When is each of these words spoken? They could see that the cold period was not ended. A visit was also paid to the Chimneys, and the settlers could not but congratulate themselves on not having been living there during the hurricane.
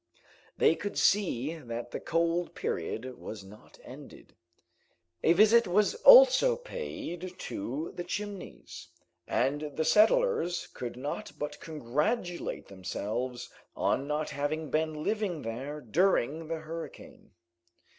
They 0.57 0.73
could 0.73 0.97
see 0.97 1.53
that 1.57 1.91
the 1.91 1.99
cold 1.99 2.55
period 2.55 3.19
was 3.19 3.43
not 3.43 3.77
ended. 3.83 4.33
A 5.21 5.33
visit 5.33 5.67
was 5.67 5.93
also 5.93 6.55
paid 6.55 7.37
to 7.41 7.91
the 7.95 8.03
Chimneys, 8.03 8.87
and 9.27 9.73
the 9.77 9.85
settlers 9.85 10.65
could 10.73 10.97
not 10.97 11.33
but 11.37 11.59
congratulate 11.59 12.67
themselves 12.67 13.51
on 13.75 14.07
not 14.07 14.31
having 14.31 14.71
been 14.71 15.03
living 15.03 15.43
there 15.43 15.79
during 15.79 16.47
the 16.47 16.61
hurricane. 16.61 17.33